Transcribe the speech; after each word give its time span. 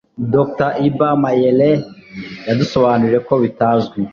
Dr 0.33 0.69
Iba 0.87 1.09
Mayele 1.21 1.71
yadusobanuriye 2.47 3.19
ko 3.27 3.33
bitazwi 3.43 3.99